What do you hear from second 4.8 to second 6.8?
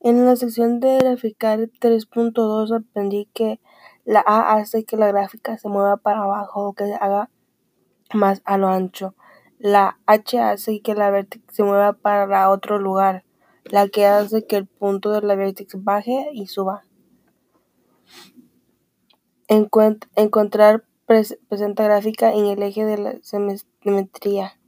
que la gráfica se mueva para abajo o